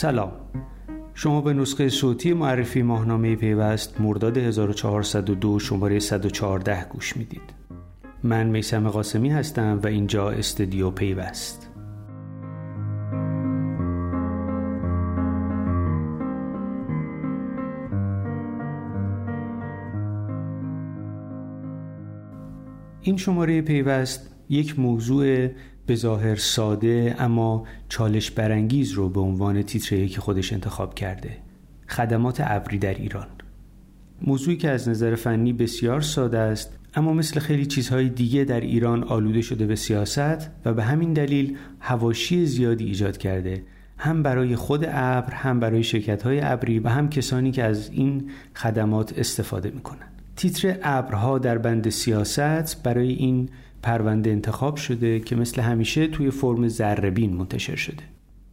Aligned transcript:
سلام. 0.00 0.32
شما 1.14 1.40
به 1.40 1.52
نسخه 1.52 1.88
صوتی 1.88 2.32
معرفی 2.32 2.82
ماهنامه 2.82 3.36
پیوست 3.36 4.00
مرداد 4.00 4.36
1402 4.36 5.58
شماره 5.58 5.98
114 5.98 6.84
گوش 6.84 7.16
می‌دید. 7.16 7.54
من 8.22 8.46
میسم 8.46 8.88
قاسمی 8.88 9.30
هستم 9.30 9.80
و 9.82 9.86
اینجا 9.86 10.30
استودیو 10.30 10.90
پیوست. 10.90 11.69
این 23.02 23.16
شماره 23.16 23.62
پیوست 23.62 24.30
یک 24.48 24.78
موضوع 24.78 25.48
به 25.86 25.94
ظاهر 25.94 26.36
ساده 26.36 27.16
اما 27.18 27.66
چالش 27.88 28.30
برانگیز 28.30 28.92
رو 28.92 29.08
به 29.08 29.20
عنوان 29.20 29.62
تیتر 29.62 30.06
که 30.06 30.20
خودش 30.20 30.52
انتخاب 30.52 30.94
کرده. 30.94 31.36
خدمات 31.88 32.42
ابری 32.44 32.78
در 32.78 32.94
ایران. 32.94 33.26
موضوعی 34.22 34.56
که 34.56 34.70
از 34.70 34.88
نظر 34.88 35.14
فنی 35.14 35.52
بسیار 35.52 36.00
ساده 36.00 36.38
است 36.38 36.78
اما 36.94 37.12
مثل 37.12 37.40
خیلی 37.40 37.66
چیزهای 37.66 38.08
دیگه 38.08 38.44
در 38.44 38.60
ایران 38.60 39.04
آلوده 39.04 39.40
شده 39.40 39.66
به 39.66 39.76
سیاست 39.76 40.50
و 40.64 40.74
به 40.74 40.82
همین 40.84 41.12
دلیل 41.12 41.56
هواشی 41.80 42.46
زیادی 42.46 42.84
ایجاد 42.84 43.16
کرده. 43.16 43.62
هم 43.98 44.22
برای 44.22 44.56
خود 44.56 44.84
ابر 44.88 45.34
هم 45.34 45.60
برای 45.60 45.82
شرکت 45.82 46.22
های 46.22 46.40
ابری 46.42 46.78
و 46.78 46.88
هم 46.88 47.10
کسانی 47.10 47.50
که 47.50 47.64
از 47.64 47.90
این 47.90 48.30
خدمات 48.54 49.18
استفاده 49.18 49.70
می‌کنن 49.70 50.06
تیتر 50.40 50.78
ابرها 50.82 51.38
در 51.38 51.58
بند 51.58 51.88
سیاست 51.88 52.82
برای 52.82 53.12
این 53.12 53.48
پرونده 53.82 54.30
انتخاب 54.30 54.76
شده 54.76 55.20
که 55.20 55.36
مثل 55.36 55.62
همیشه 55.62 56.06
توی 56.06 56.30
فرم 56.30 56.68
ذربین 56.68 57.32
منتشر 57.32 57.76
شده. 57.76 58.02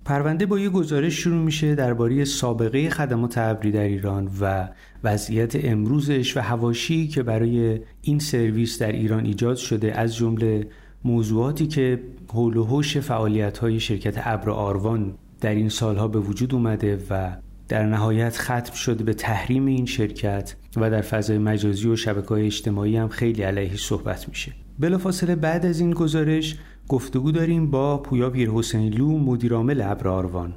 پرونده 0.05 0.45
با 0.45 0.59
یه 0.59 0.69
گزارش 0.69 1.13
شروع 1.13 1.43
میشه 1.43 1.75
درباره 1.75 2.25
سابقه 2.25 2.89
خدمات 2.89 3.37
ابری 3.37 3.71
در 3.71 3.81
ایران 3.81 4.29
و 4.41 4.69
وضعیت 5.03 5.65
امروزش 5.65 6.37
و 6.37 6.39
هواشی 6.39 7.07
که 7.07 7.23
برای 7.23 7.79
این 8.01 8.19
سرویس 8.19 8.81
در 8.81 8.91
ایران 8.91 9.25
ایجاد 9.25 9.57
شده 9.57 9.99
از 9.99 10.15
جمله 10.15 10.67
موضوعاتی 11.03 11.67
که 11.67 12.03
حول 12.27 12.57
و 12.57 12.63
حوش 12.63 12.97
فعالیت 12.97 13.57
های 13.57 13.79
شرکت 13.79 14.15
ابر 14.17 14.49
آروان 14.49 15.15
در 15.41 15.55
این 15.55 15.69
سالها 15.69 16.07
به 16.07 16.19
وجود 16.19 16.53
اومده 16.53 16.99
و 17.09 17.37
در 17.69 17.85
نهایت 17.85 18.37
ختم 18.37 18.73
شده 18.73 19.03
به 19.03 19.13
تحریم 19.13 19.65
این 19.65 19.85
شرکت 19.85 20.55
و 20.75 20.89
در 20.89 21.01
فضای 21.01 21.37
مجازی 21.37 21.87
و 21.87 21.95
شبکه 21.95 22.27
های 22.27 22.45
اجتماعی 22.45 22.97
هم 22.97 23.07
خیلی 23.07 23.41
علیه 23.41 23.75
صحبت 23.75 24.29
میشه. 24.29 24.53
بلافاصله 24.79 25.35
بعد 25.35 25.65
از 25.65 25.79
این 25.79 25.91
گزارش 25.91 26.57
گفتگو 26.87 27.31
داریم 27.31 27.71
با 27.71 27.97
پویا 27.97 28.29
پیرحسینلو 28.29 29.17
مدیرعامل 29.17 29.81
ابر 29.81 30.07
آروان 30.07 30.53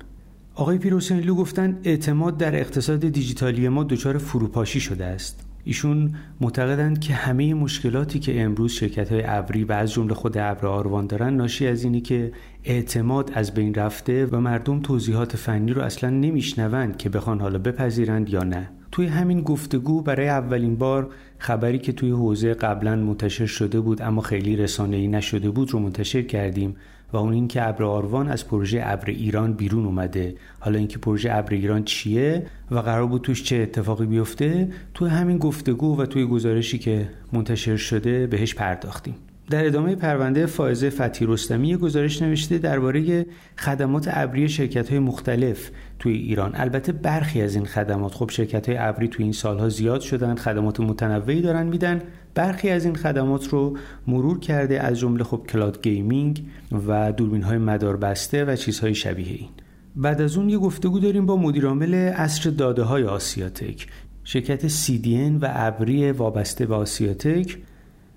آقای 0.55 0.78
پیرحسینلو 0.78 1.34
گفتن 1.34 1.78
اعتماد 1.84 2.36
در 2.36 2.61
اقتصاد 2.61 3.00
دیجیتالی 3.00 3.69
ما 3.69 3.84
دچار 3.84 4.19
فروپاشی 4.19 4.80
شده 4.80 5.05
است. 5.05 5.50
ایشون 5.64 6.14
معتقدند 6.41 7.00
که 7.00 7.14
همه 7.14 7.55
مشکلاتی 7.55 8.19
که 8.19 8.42
امروز 8.42 8.72
شرکت 8.72 9.12
های 9.12 9.22
ابری 9.27 9.64
و 9.64 9.72
از 9.72 9.92
جمله 9.92 10.14
خود 10.14 10.39
ابر 10.39 10.67
آروان 10.67 11.06
دارن 11.06 11.34
ناشی 11.34 11.67
از 11.67 11.84
اینی 11.84 12.00
که 12.00 12.33
اعتماد 12.64 13.30
از 13.34 13.55
بین 13.55 13.75
رفته 13.75 14.27
و 14.27 14.41
مردم 14.41 14.80
توضیحات 14.80 15.36
فنی 15.36 15.72
رو 15.72 15.83
اصلا 15.83 16.11
نمیشنوند 16.11 16.97
که 16.97 17.08
بخوان 17.08 17.41
حالا 17.41 17.58
بپذیرند 17.58 18.28
یا 18.28 18.42
نه. 18.42 18.70
توی 18.92 19.06
همین 19.06 19.41
گفتگو 19.41 20.02
برای 20.02 20.28
اولین 20.28 20.77
بار 20.77 21.11
خبری 21.39 21.79
که 21.79 21.92
توی 21.92 22.11
حوزه 22.11 22.55
قبلا 22.55 22.96
منتشر 22.96 23.46
شده 23.46 23.80
بود 23.80 24.02
اما 24.02 24.20
خیلی 24.20 24.56
رسانه‌ای 24.56 25.08
نشده 25.08 25.51
بود 25.51 25.70
رو 25.70 25.79
منتشر 25.79 26.23
کردیم. 26.23 26.77
و 27.13 27.17
اون 27.17 27.33
اینکه 27.33 27.69
ابر 27.69 27.85
آروان 27.85 28.29
از 28.29 28.48
پروژه 28.48 28.83
ابر 28.85 29.11
ایران 29.11 29.53
بیرون 29.53 29.87
اومده. 29.87 30.35
حالا 30.61 30.79
اینکه 30.79 30.98
پروژه 30.98 31.31
ابر 31.33 31.55
ایران 31.55 31.85
چیه 31.85 32.47
و 32.71 32.79
قرار 32.79 33.07
بود 33.07 33.23
توش 33.23 33.43
چه 33.43 33.57
اتفاقی 33.57 34.07
بیفته 34.07 34.69
توی 34.95 35.09
همین 35.09 35.39
گفتگو 35.39 36.01
و 36.01 36.07
توی 36.07 36.27
گزارشی 36.27 36.79
که 36.79 37.09
منتشر 37.33 37.77
شده 37.77 38.27
بهش 38.27 38.55
پرداختیم. 38.55 39.15
در 39.50 39.66
ادامه 39.66 39.94
پرونده 39.94 40.46
فائزه 40.46 40.90
فتی 40.90 41.27
رستمی 41.27 41.77
گزارش 41.77 42.22
نوشته 42.22 42.58
درباره 42.58 43.27
خدمات 43.58 44.08
ابری 44.11 44.48
شرکت 44.48 44.90
های 44.90 44.98
مختلف 44.98 45.70
توی 45.98 46.12
ایران. 46.12 46.52
البته 46.55 46.92
برخی 46.92 47.42
از 47.42 47.55
این 47.55 47.64
خدمات 47.64 48.14
خب 48.14 48.30
شرکت 48.30 48.68
های 48.68 48.78
ابری 48.78 49.08
توی 49.08 49.22
این 49.22 49.33
سالها 49.33 49.68
زیاد 49.68 50.00
شدن 50.00 50.34
خدمات 50.34 50.80
متنوعی 50.80 51.42
دارن 51.42 51.66
میدن. 51.66 52.02
برخی 52.34 52.70
از 52.70 52.84
این 52.84 52.94
خدمات 52.94 53.48
رو 53.48 53.77
مرور 54.06 54.40
کرده 54.40 54.80
از 54.80 54.98
جمله 54.98 55.24
خب 55.24 55.42
cloud 55.48 55.83
gaming 55.83 56.45
و 56.88 57.12
دوربین 57.12 57.42
های 57.42 57.58
مدار 57.58 57.96
بسته 57.96 58.44
و 58.44 58.56
چیزهای 58.56 58.94
شبیه 58.94 59.32
این. 59.32 59.48
بعد 59.96 60.20
از 60.20 60.36
اون 60.36 60.50
یه 60.50 60.58
گفتگو 60.58 60.98
داریم 60.98 61.27
با 61.27 61.36
مدیرعامل 61.36 61.94
عصر 61.95 62.51
داده 62.50 62.82
های 62.82 63.05
آسیاتک. 63.05 63.86
شرکت 64.24 64.68
CDN 64.68 65.42
و 65.42 65.48
ابری 65.50 66.12
وابسته 66.12 66.67
به 66.67 66.74
آسیاتک 66.74 67.58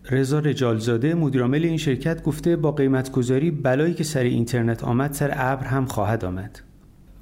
رضا 0.09 0.40
رجالزاده 0.40 1.16
مدیرعامل 1.16 1.64
این 1.64 1.78
شرکت 1.78 2.24
گفته 2.24 2.56
با 2.56 2.72
قیمتگذاری 2.72 3.52
بلایی 3.52 3.94
که 3.94 4.03
سر 4.03 4.24
اینترنت 4.24 4.84
آمد 4.84 5.14
سر 5.14 5.31
ابر 5.34 5.66
هم 5.66 5.86
خواهد 5.86 6.25
آمد. 6.25 6.59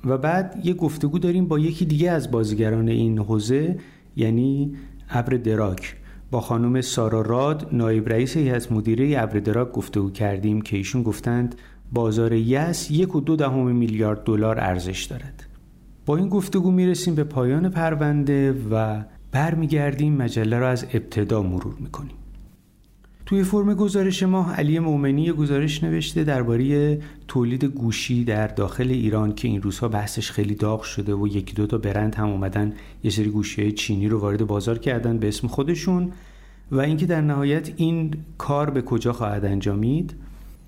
و 0.06 0.18
بعد 0.18 0.62
یه 0.64 0.74
گفتگو 0.74 1.20
داریم 1.20 1.48
با 1.48 1.60
یکی 1.60 1.86
دیگه 1.86 2.12
از 2.12 2.32
بازیگران 2.32 2.88
این 2.88 3.20
حوزه 3.20 3.78
یعنی 4.16 4.76
ابر 5.10 5.38
دراک. 5.38 5.96
با 6.32 6.42
خانم 6.42 6.82
سارا 6.82 7.22
راد 7.22 7.70
نایب 7.72 8.10
رئیس 8.10 8.38
هیئت 8.38 8.72
مدیره 8.72 9.22
ابر 9.22 9.40
دراک 9.40 9.72
گفتگو 9.72 10.10
کردیم 10.10 10.62
که 10.62 10.78
ایشون 10.78 11.04
گفتند 11.04 11.56
بازار 11.92 12.34
یس 12.34 12.92
یک 12.92 13.16
و 13.16 13.22
دو 13.22 13.36
دهم 13.36 13.76
میلیارد 13.76 14.24
دلار 14.24 14.60
ارزش 14.60 15.04
دارد. 15.04 15.48
با 16.06 16.18
این 16.18 16.30
گفتگو 16.30 16.72
می‌رسیم 16.72 17.16
به 17.16 17.24
پایان 17.24 17.70
پرونده 17.70 18.56
و 18.72 19.04
برمیگردیم 19.32 20.14
مجله 20.14 20.60
را 20.60 20.70
از 20.70 20.86
ابتدا 20.94 21.42
مرور 21.42 21.76
می‌کنیم. 21.80 22.21
توی 23.32 23.44
فرم 23.44 23.74
گزارش 23.74 24.24
ما 24.24 24.52
علی 24.54 24.80
مومنی 24.80 25.32
گزارش 25.32 25.84
نوشته 25.84 26.24
درباره 26.24 27.00
تولید 27.28 27.66
گوشی 27.66 28.24
در 28.24 28.48
داخل 28.48 28.90
ایران 28.90 29.36
که 29.36 29.48
این 29.48 29.62
روزها 29.62 29.88
بحثش 29.88 30.32
خیلی 30.32 30.56
داغ 30.56 30.82
شده 30.82 31.14
و 31.14 31.28
یکی 31.28 31.54
دو 31.54 31.68
تا 31.68 31.78
برند 31.78 32.16
هم 32.16 32.30
اومدن 32.30 32.74
یه 33.04 33.12
سری 33.12 33.30
گوشی 33.30 33.72
چینی 33.72 34.08
رو 34.08 34.20
وارد 34.20 34.48
بازار 34.48 34.78
کردن 34.78 35.18
به 35.18 35.28
اسم 35.28 35.48
خودشون 35.48 36.12
و 36.72 36.80
اینکه 36.80 37.06
در 37.06 37.22
نهایت 37.22 37.72
این 37.76 38.14
کار 38.38 38.70
به 38.70 38.82
کجا 38.82 39.14
خواهد 39.14 39.46
انجامید. 39.46 40.14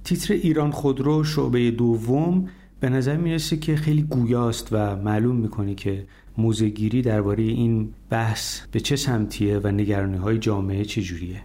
تیتر 0.03 0.33
ایران 0.33 0.71
خودرو 0.71 1.23
شعبه 1.23 1.71
دوم 1.71 2.49
به 2.79 2.89
نظر 2.89 3.17
می‌رسه 3.17 3.57
که 3.57 3.75
خیلی 3.75 4.01
گویاست 4.01 4.67
و 4.71 4.95
معلوم 4.95 5.35
می‌کنه 5.35 5.75
که 5.75 6.05
موزگیری 6.37 7.01
درباره 7.01 7.43
این 7.43 7.89
بحث 8.09 8.59
به 8.71 8.79
چه 8.79 8.95
سمتیه 8.95 9.59
و 9.59 9.67
نگرانی 9.67 10.17
های 10.17 10.37
جامعه 10.37 10.85
چجوریه. 10.85 11.41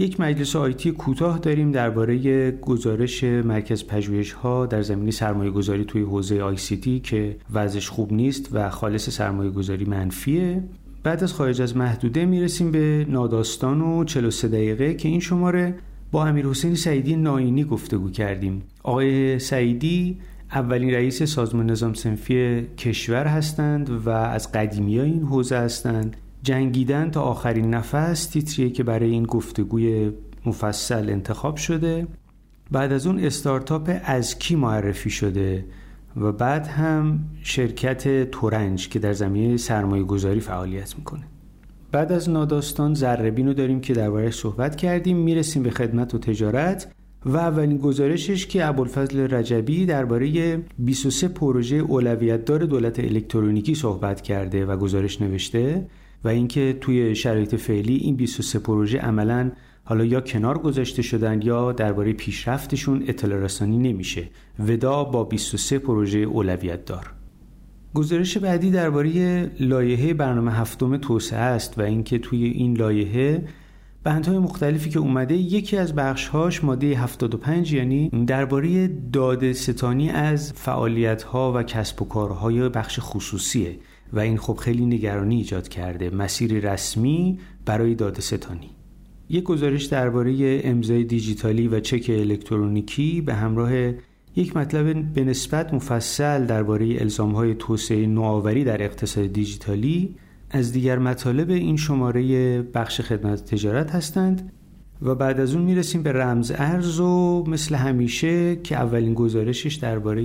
یک 0.00 0.20
مجلس 0.20 0.56
آیتی 0.56 0.90
کوتاه 0.92 1.38
داریم 1.38 1.72
درباره 1.72 2.50
گزارش 2.50 3.24
مرکز 3.24 3.86
پژوهش 3.86 4.32
ها 4.32 4.66
در 4.66 4.82
زمینه 4.82 5.10
سرمایه 5.10 5.50
گذاری 5.50 5.84
توی 5.84 6.02
حوزه 6.02 6.42
آی 6.42 6.56
سی 6.56 6.76
تی 6.76 7.00
که 7.00 7.36
وضعش 7.52 7.88
خوب 7.88 8.12
نیست 8.12 8.48
و 8.52 8.70
خالص 8.70 9.10
سرمایه 9.10 9.50
گذاری 9.50 9.84
منفیه. 9.84 10.62
بعد 11.02 11.22
از 11.22 11.32
خارج 11.32 11.62
از 11.62 11.76
محدوده 11.76 12.24
می‌رسیم 12.24 12.70
به 12.70 13.06
ناداستان 13.08 13.80
و 13.80 14.04
43 14.04 14.48
دقیقه 14.48 14.94
که 14.94 15.08
این 15.08 15.20
شماره 15.20 15.74
با 16.12 16.26
امیر 16.26 16.46
حسین 16.46 16.74
سعیدی 16.74 17.16
ناینی 17.16 17.64
گفتگو 17.64 18.10
کردیم. 18.10 18.62
آقای 18.82 19.38
سعیدی 19.38 20.18
اولین 20.52 20.90
رئیس 20.90 21.22
سازمان 21.22 21.70
نظام 21.70 21.94
سنفی 21.94 22.66
کشور 22.78 23.26
هستند 23.26 23.90
و 23.90 24.10
از 24.10 24.52
قدیمی 24.52 25.00
این 25.00 25.22
حوزه 25.22 25.56
هستند. 25.56 26.16
جنگیدن 26.42 27.10
تا 27.10 27.22
آخرین 27.22 27.74
نفس 27.74 28.26
تیتریه 28.26 28.70
که 28.70 28.82
برای 28.82 29.10
این 29.10 29.22
گفتگوی 29.22 30.12
مفصل 30.46 31.10
انتخاب 31.10 31.56
شده. 31.56 32.06
بعد 32.70 32.92
از 32.92 33.06
اون 33.06 33.18
استارتاپ 33.18 34.00
از 34.04 34.38
کی 34.38 34.56
معرفی 34.56 35.10
شده؟ 35.10 35.64
و 36.16 36.32
بعد 36.32 36.66
هم 36.66 37.20
شرکت 37.42 38.30
تورنج 38.30 38.88
که 38.88 38.98
در 38.98 39.12
زمینه 39.12 39.56
سرمایه 39.56 40.02
گذاری 40.02 40.40
فعالیت 40.40 40.96
می‌کنه. 40.96 41.24
بعد 41.92 42.12
از 42.12 42.30
ناداستان 42.30 42.94
زربین 42.94 43.46
رو 43.46 43.54
داریم 43.54 43.80
که 43.80 43.94
دربارهش 43.94 44.34
صحبت 44.34 44.76
کردیم 44.76 45.16
می‌رسیم 45.16 45.62
به 45.62 45.70
خدمت 45.70 46.14
و 46.14 46.18
تجارت. 46.18 46.92
و 47.26 47.36
اولین 47.36 47.78
گزارشش 47.78 48.46
که 48.46 48.66
ابوالفضل 48.66 49.34
رجبی 49.34 49.86
درباره 49.86 50.58
23 50.78 51.28
پروژه 51.28 51.76
اولویت 51.76 52.44
دار 52.44 52.58
دولت 52.64 52.98
الکترونیکی 52.98 53.74
صحبت 53.74 54.20
کرده 54.20 54.66
و 54.66 54.76
گزارش 54.76 55.22
نوشته 55.22 55.86
و 56.24 56.28
اینکه 56.28 56.78
توی 56.80 57.14
شرایط 57.14 57.54
فعلی 57.54 57.96
این 57.96 58.16
23 58.16 58.58
پروژه 58.58 58.98
عملا 58.98 59.50
حالا 59.84 60.04
یا 60.04 60.20
کنار 60.20 60.58
گذاشته 60.58 61.02
شدن 61.02 61.42
یا 61.42 61.72
درباره 61.72 62.12
پیشرفتشون 62.12 63.04
اطلاع 63.06 63.38
رسانی 63.38 63.78
نمیشه. 63.78 64.28
ودا 64.58 65.04
با 65.04 65.24
23 65.24 65.78
پروژه 65.78 66.18
اولویت 66.18 66.84
دار. 66.84 67.12
گزارش 67.94 68.38
بعدی 68.38 68.70
درباره 68.70 69.42
لایحه 69.60 70.14
برنامه 70.14 70.52
هفتم 70.52 70.96
توسعه 70.96 71.38
است 71.38 71.78
و 71.78 71.82
اینکه 71.82 72.18
توی 72.18 72.44
این 72.44 72.76
لایحه 72.76 73.44
بندهای 74.04 74.38
مختلفی 74.38 74.90
که 74.90 74.98
اومده 74.98 75.34
یکی 75.34 75.76
از 75.76 75.94
بخشهاش 75.94 76.64
ماده 76.64 76.86
75 76.86 77.72
یعنی 77.72 78.08
درباره 78.26 78.88
داده 79.12 79.52
ستانی 79.52 80.10
از 80.10 80.52
فعالیت 80.52 81.22
ها 81.22 81.52
و 81.56 81.62
کسب 81.62 82.02
و 82.02 82.04
کارهای 82.04 82.68
بخش 82.68 82.98
خصوصیه. 83.02 83.78
و 84.12 84.18
این 84.18 84.38
خب 84.38 84.56
خیلی 84.56 84.86
نگرانی 84.86 85.36
ایجاد 85.36 85.68
کرده. 85.68 86.10
مسیری 86.10 86.60
رسمی 86.60 87.38
برای 87.64 87.94
داده 87.94 88.20
ستانی 88.20 88.70
یک 89.30 89.44
گزارش 89.44 89.84
درباره 89.84 90.60
امضای 90.64 91.04
دیجیتالی 91.04 91.68
و 91.68 91.80
چک 91.80 92.06
الکترونیکی 92.08 93.20
به 93.20 93.34
همراه 93.34 93.72
یک 94.36 94.56
مطلب 94.56 95.12
به 95.12 95.24
نسبت 95.24 95.74
مفصل 95.74 96.46
درباره 96.46 96.96
الزامهای 97.00 97.54
توسعه 97.54 98.06
نوآوری 98.06 98.64
در 98.64 98.82
اقتصاد 98.82 99.32
دیجیتالی 99.32 100.14
از 100.50 100.72
دیگر 100.72 100.98
مطالب 100.98 101.50
این 101.50 101.76
شماره 101.76 102.62
بخش 102.62 103.00
خدمت 103.00 103.44
تجارت 103.44 103.90
هستند 103.90 104.52
و 105.02 105.14
بعد 105.14 105.40
از 105.40 105.54
اون 105.54 105.64
می‌رسیم 105.64 106.02
به 106.02 106.12
رمز 106.12 106.52
ارز 106.54 107.00
و 107.00 107.44
مثل 107.46 107.74
همیشه 107.74 108.56
که 108.56 108.76
اولین 108.76 109.14
گزارشش 109.14 109.74
درباره 109.74 110.24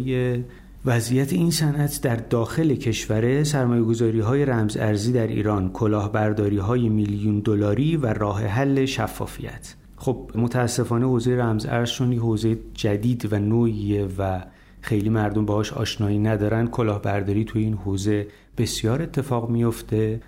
وضعیت 0.86 1.34
این 1.34 1.52
صنعت 1.52 2.00
در 2.02 2.16
داخل 2.16 2.76
کشور 2.76 3.44
سرمایه 3.44 3.84
گذاری 3.84 4.20
های 4.20 4.46
رمز 4.46 4.78
ارزی 4.78 5.12
در 5.12 5.28
ایران 5.28 5.72
کلاهبرداری 5.72 6.58
های 6.58 6.90
میلیون 6.90 7.40
دلاری 7.40 7.98
و 7.98 8.06
راه 8.06 8.46
حل 8.46 8.86
شفافیت. 8.86 9.76
خب 9.96 10.32
متاسفانه 10.36 11.06
حوزه 11.06 11.36
رمز 11.36 11.66
ارزشون 11.66 12.12
یه 12.12 12.20
حوزه 12.20 12.58
جدید 12.74 13.34
و 13.34 13.40
نوعیه 13.40 14.08
و 14.18 14.42
خیلی 14.82 15.10
مردم 15.10 15.46
باهاش 15.46 15.74
آشنایی 15.74 16.20
ندارن 16.20 16.68
کلاهبرداری 16.68 17.46
توی 17.46 17.64
این 17.64 17.74
حوزه 17.74 18.28
بسیار 18.58 19.02
اتفاق 19.02 19.50
میفته 19.50 20.22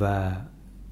و 0.00 0.30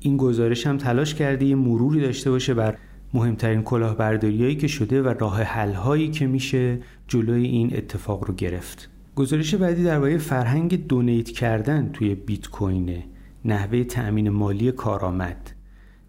این 0.01 0.17
گزارش 0.17 0.67
هم 0.67 0.79
تلاش 0.79 1.15
کرده 1.15 1.45
یه 1.45 1.55
مروری 1.55 2.01
داشته 2.01 2.31
باشه 2.31 2.55
بر 2.55 2.77
مهمترین 3.15 3.63
کلاهبرداریایی 3.63 4.57
که 4.57 4.67
شده 4.67 5.03
و 5.03 5.09
راه 5.09 5.43
حلهایی 5.43 6.11
که 6.11 6.27
میشه 6.27 6.79
جلوی 7.09 7.47
این 7.47 7.77
اتفاق 7.77 8.25
رو 8.25 8.35
گرفت. 8.35 8.96
گزارش 9.17 9.55
بعدی 9.55 9.85
درباره 9.85 10.19
فرهنگ 10.19 10.87
دونیت 10.87 11.31
کردن 11.31 11.91
توی 11.93 12.15
بیت 12.15 12.49
کوینه 12.49 13.05
نحوه 13.45 13.85
تأمین 13.85 14.29
مالی 14.29 14.73
کارآمد 14.73 15.51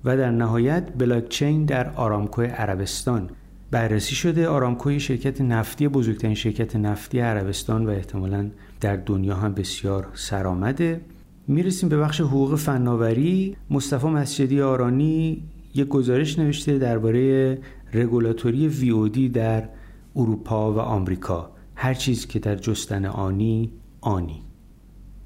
و 0.06 0.18
در 0.18 0.32
نهایت 0.32 0.90
بلاکچین 0.98 1.66
در 1.66 1.90
آرامکو 1.90 2.42
عربستان 2.42 3.30
بررسی 3.72 4.16
شده. 4.16 4.48
آرامکو 4.48 5.00
شرکت 5.00 5.42
نفتی 5.42 5.88
بزرگترین 5.88 6.36
شرکت 6.36 6.76
نفتی 6.76 7.20
عربستان 7.20 7.86
و 7.86 7.90
احتمالا 7.90 8.50
در 8.82 8.96
دنیا 8.96 9.36
هم 9.36 9.54
بسیار 9.54 10.08
سرآمده. 10.14 11.02
می‌رسیم 11.48 11.90
به 11.90 11.98
بخش 11.98 12.22
حقوق 12.22 12.56
فناوری. 12.56 13.56
مصطفی 13.70 14.08
مسجدی 14.08 14.62
آرانی 14.62 15.44
یک 15.76 15.88
گزارش 15.88 16.40
نوشته 16.40 16.78
درباره 16.78 17.58
رگولاتوری 17.94 18.68
وی 18.68 19.30
در 19.30 19.70
اروپا 20.16 20.74
و 20.74 20.80
آمریکا. 20.80 21.57
هر 21.80 21.94
چیز 21.94 22.28
که 22.28 22.40
در 22.40 22.56
جستن 22.56 23.06
آنی 23.06 23.72
آنی. 24.02 24.42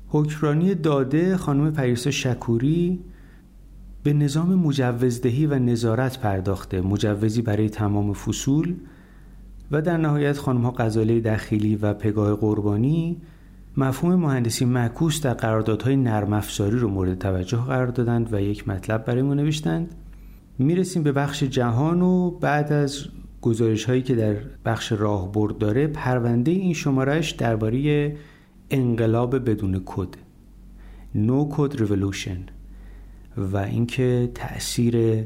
حکمرانی 0.08 0.76
داده 0.76 1.38
خانم 1.38 1.72
پریسا 1.72 2.12
شکوری 2.12 3.00
به 4.04 4.14
نظام 4.14 4.56
مجوزدهی 4.56 5.46
و 5.46 5.60
نظارت 5.60 6.20
پرداخته 6.20 6.82
مجوزی 6.82 7.42
برای 7.42 7.70
تمام 7.70 8.14
فصول 8.14 8.76
و 9.72 9.82
در 9.82 9.98
نهایت 9.98 10.38
خانم 10.38 10.62
ها 10.62 10.72
غزاله 10.72 11.20
دخیلی 11.20 11.76
و 11.76 11.94
پگاه 11.94 12.36
قربانی 12.36 13.22
مفهوم 13.78 14.16
مهندسی 14.16 14.66
معکوس 14.66 15.22
در 15.22 15.34
قراردادهای 15.34 15.96
نرم 15.96 16.34
افزاری 16.34 16.78
رو 16.78 16.90
مورد 16.90 17.20
توجه 17.20 17.58
قرار 17.58 17.88
دادند 17.88 18.34
و 18.34 18.42
یک 18.42 18.68
مطلب 18.68 19.06
برای 19.06 19.22
ما 19.22 19.34
نوشتند. 19.34 19.96
می‌رسیم 20.60 21.04
به 21.04 21.12
بخش 21.12 21.44
جهان 21.44 22.02
و 22.02 22.32
بعد 22.32 22.74
از 22.74 23.06
گزارش 23.42 23.86
هایی 23.86 24.02
که 24.02 24.16
در 24.16 24.36
بخش 24.66 24.92
راهبرد 24.92 25.58
داره 25.58 25.88
پرونده 25.88 26.52
این 26.52 26.74
شمارش 26.74 27.32
درباره 27.32 28.16
انقلاب 28.70 29.50
بدون 29.50 29.82
کد 29.86 30.10
no-code 31.16 31.82
revolution 31.82 32.40
و 33.38 33.58
اینکه 33.58 34.32
تاثیر 34.36 35.26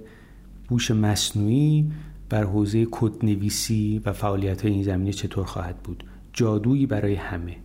هوش 0.67 0.91
مصنوعی 0.91 1.91
بر 2.29 2.43
حوزه 2.43 2.87
کدنویسی 2.91 4.01
و 4.05 4.13
فعالیت 4.13 4.61
های 4.61 4.71
این 4.71 4.83
زمینه 4.83 5.13
چطور 5.13 5.45
خواهد 5.45 5.77
بود. 5.77 6.03
جادویی 6.33 6.85
برای 6.85 7.15
همه. 7.15 7.55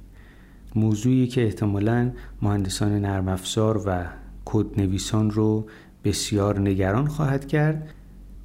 موضوعی 0.74 1.26
که 1.26 1.44
احتمالا 1.44 2.12
مهندسان 2.42 2.92
نرم 2.92 3.28
افزار 3.28 3.82
و 3.86 4.06
کدنویسان 4.44 5.30
رو 5.30 5.66
بسیار 6.04 6.60
نگران 6.60 7.06
خواهد 7.06 7.48
کرد. 7.48 7.94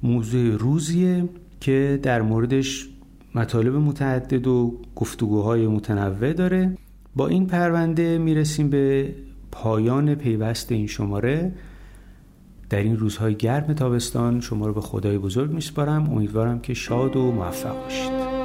موضوع 0.02 0.56
روزیه. 0.56 1.28
که 1.66 2.00
در 2.02 2.22
موردش 2.22 2.88
مطالب 3.34 3.74
متعدد 3.74 4.46
و 4.46 4.80
گفتگوهای 4.96 5.66
متنوع 5.66 6.32
داره. 6.32 6.76
با 7.16 7.28
این 7.28 7.46
پرونده 7.46 8.18
می‌رسیم 8.18 8.70
به 8.70 9.14
پایان 9.52 10.14
پیوست 10.14 10.72
این 10.72 10.86
شماره. 10.86 11.52
در 12.70 12.78
این 12.78 12.96
روزهای 12.96 13.34
گرم 13.34 13.72
تابستان 13.72 14.40
شما 14.40 14.66
رو 14.66 14.74
به 14.74 14.80
خدای 14.80 15.18
بزرگ 15.18 15.50
میسپارم. 15.50 16.10
امیدوارم 16.10 16.60
که 16.60 16.74
شاد 16.74 17.16
و 17.16 17.32
موفق 17.32 17.82
باشید. 17.82 18.35